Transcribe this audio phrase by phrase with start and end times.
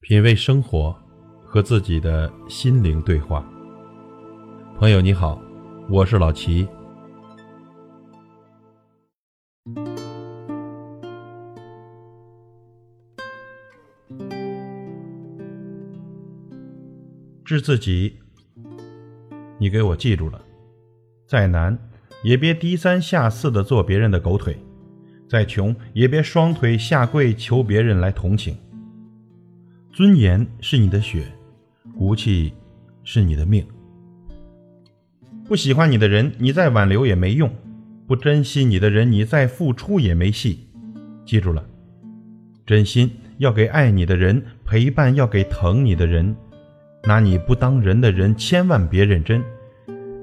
[0.00, 0.96] 品味生活，
[1.44, 3.44] 和自己的心灵对话。
[4.78, 5.42] 朋友你好，
[5.90, 6.66] 我是老齐。
[17.44, 18.16] 治自己，
[19.58, 20.40] 你给我记住了，
[21.26, 21.76] 再难
[22.22, 24.56] 也别低三下四的做别人的狗腿，
[25.28, 28.56] 再穷也别双腿下跪求别人来同情。
[29.98, 31.24] 尊严是你的血，
[31.98, 32.52] 骨气
[33.02, 33.66] 是你的命。
[35.44, 37.50] 不喜欢你的人，你再挽留也没用；
[38.06, 40.68] 不珍惜你的人，你再付出也没戏。
[41.26, 41.66] 记住了，
[42.64, 46.36] 真心要给爱你的人，陪伴要给疼你的人。
[47.02, 49.42] 拿你不当人的人，千万别认真。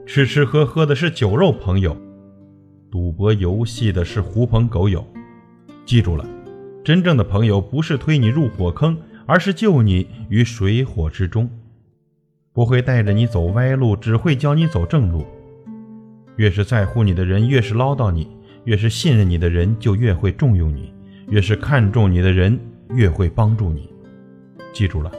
[0.06, 1.98] 吃吃喝喝的是酒肉朋友，
[2.90, 5.06] 赌博游戏的是狐朋狗友。
[5.86, 6.26] 记住了，
[6.82, 8.98] 真正的朋友不是推你入火坑。
[9.26, 11.50] 而是救你于水火之中，
[12.54, 15.26] 不会带着你走歪路，只会教你走正路。
[16.38, 18.28] 越是在乎你的人，越是唠叨你；
[18.66, 20.94] 越是信任你的人，就越会重用你；
[21.30, 23.90] 越是看重你的人，越会帮助你。
[24.74, 25.12] 记住了，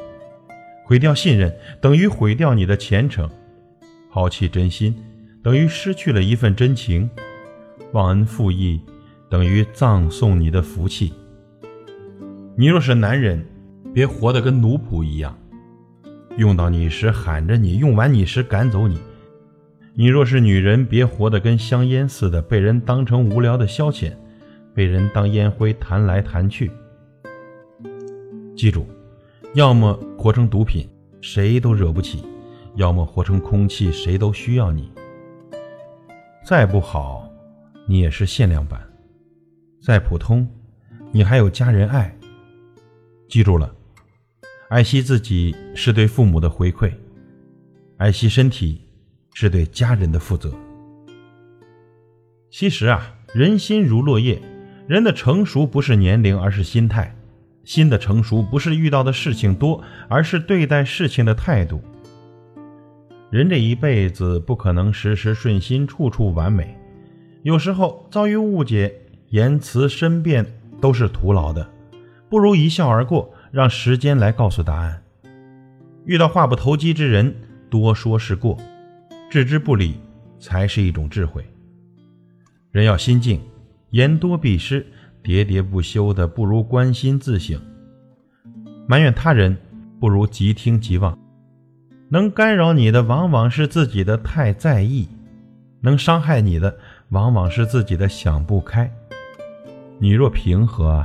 [0.84, 3.26] 毁掉信任等于毁掉你的前程；
[4.10, 4.94] 抛弃真心
[5.42, 7.08] 等于失去了一份真情；
[7.92, 8.80] 忘恩负义
[9.30, 11.12] 等于葬送你的福气。
[12.56, 13.44] 你若是男人，
[13.96, 15.34] 别活得跟奴仆一样，
[16.36, 19.00] 用到你时喊着你，用完你时赶走你。
[19.94, 24.12] 你若是女人，别活得跟香烟似的，被人当成无聊的消遣，
[24.74, 26.70] 被人当烟灰弹来弹去。
[28.54, 28.86] 记住，
[29.54, 30.86] 要么活成毒品，
[31.22, 32.18] 谁都惹不起；
[32.74, 34.92] 要么活成空气，谁都需要你。
[36.44, 37.26] 再不好，
[37.86, 38.78] 你也是限量版；
[39.82, 40.46] 再普通，
[41.12, 42.14] 你还有家人爱。
[43.26, 43.74] 记住了。
[44.68, 46.92] 爱惜自己是对父母的回馈，
[47.98, 48.80] 爱惜身体
[49.32, 50.52] 是对家人的负责。
[52.50, 54.42] 其实啊，人心如落叶，
[54.88, 57.14] 人的成熟不是年龄，而是心态；
[57.62, 61.80] 心的成熟不是遇到的事情多，而是对待事情的态度。
[63.30, 66.76] 人这一辈子不可能时时顺心，处处完美，
[67.44, 68.92] 有时候遭遇误解，
[69.28, 70.44] 言辞申辩
[70.80, 71.70] 都是徒劳的，
[72.28, 73.32] 不如一笑而过。
[73.50, 75.02] 让时间来告诉答案。
[76.04, 77.34] 遇到话不投机之人，
[77.68, 78.56] 多说是过；
[79.30, 79.96] 置之不理，
[80.38, 81.44] 才是一种智慧。
[82.70, 83.40] 人要心静，
[83.90, 84.86] 言多必失，
[85.24, 87.60] 喋喋不休的不如关心自省。
[88.86, 89.56] 埋怨他人，
[89.98, 91.18] 不如即听即忘。
[92.08, 95.08] 能干扰你的，往往是自己的太在意；
[95.80, 96.78] 能伤害你的，
[97.08, 98.88] 往往是自己的想不开。
[99.98, 101.04] 你若平和，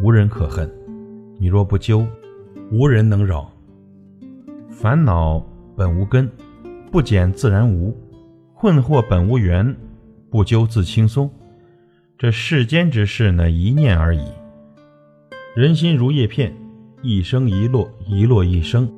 [0.00, 0.70] 无人可恨。
[1.38, 2.06] 你若不揪，
[2.70, 3.52] 无人能扰。
[4.70, 5.44] 烦恼
[5.76, 6.30] 本无根，
[6.90, 7.94] 不减自然无；
[8.54, 9.76] 困惑本无缘，
[10.30, 11.30] 不揪自轻松。
[12.16, 14.24] 这世间之事呢，一念而已。
[15.54, 16.54] 人心如叶片，
[17.02, 18.90] 一生一落，一落一生。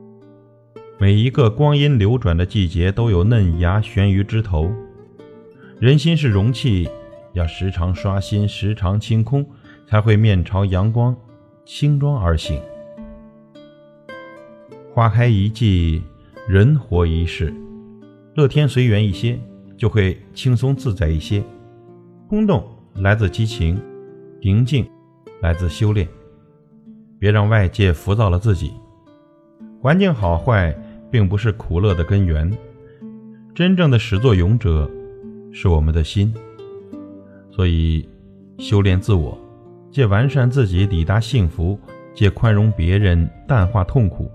[0.99, 4.73] 每一个光阴流转的季节，都有嫩芽悬于枝头。
[5.81, 6.89] 人心是容器，
[7.33, 9.45] 要时常刷新，时常清空，
[9.87, 11.17] 才会面朝阳光。
[11.71, 12.59] 轻装而行，
[14.95, 16.03] 花开一季，
[16.49, 17.53] 人活一世，
[18.35, 19.39] 乐天随缘一些，
[19.77, 21.45] 就会轻松自在一些。
[22.27, 23.79] 空洞来自激情，
[24.41, 24.89] 平静
[25.43, 26.09] 来自修炼。
[27.19, 28.73] 别让外界浮躁了自己。
[29.79, 30.75] 环境好坏
[31.11, 32.51] 并不是苦乐的根源，
[33.55, 34.91] 真正的始作俑者
[35.53, 36.33] 是我们的心。
[37.51, 38.09] 所以，
[38.57, 39.39] 修炼自我。
[39.99, 41.77] 借完善自己抵达幸福，
[42.15, 44.31] 借宽容别人淡化痛苦。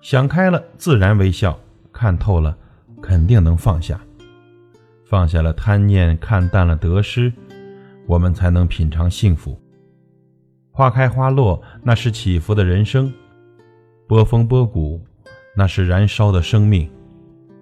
[0.00, 1.52] 想开了，自然微笑；
[1.92, 2.56] 看透了，
[3.02, 4.00] 肯定能放下。
[5.04, 7.30] 放下了贪念，看淡了得失，
[8.06, 9.60] 我们才能品尝幸福。
[10.70, 13.12] 花开花落，那是起伏的人生；
[14.08, 15.04] 波峰波谷，
[15.54, 16.88] 那是燃烧的生命；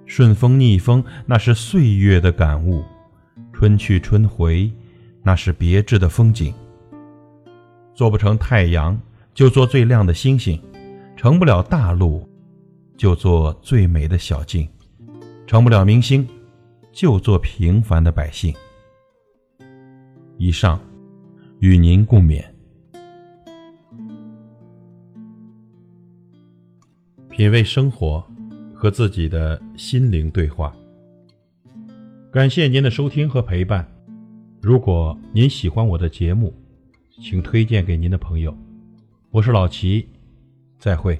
[0.06, 2.84] 顺风逆风，那是岁月的感悟；
[3.52, 4.70] 春去春回，
[5.24, 6.54] 那是别致的风景。
[7.94, 8.98] 做不成太阳，
[9.34, 10.58] 就做最亮的星星；
[11.16, 12.28] 成不了大路，
[12.96, 14.66] 就做最美的小径；
[15.46, 16.26] 成不了明星，
[16.92, 18.54] 就做平凡的百姓。
[20.38, 20.80] 以上，
[21.60, 22.42] 与您共勉。
[27.28, 28.22] 品味生活，
[28.74, 30.72] 和自己的心灵对话。
[32.30, 33.86] 感谢您的收听和陪伴。
[34.60, 36.52] 如果您喜欢我的节目，
[37.22, 38.52] 请推荐给您的朋友，
[39.30, 40.08] 我是老齐，
[40.76, 41.16] 再会。